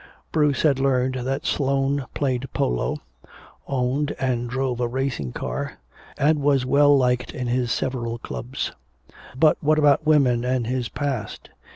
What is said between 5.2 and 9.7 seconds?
car and was well liked in his several clubs. But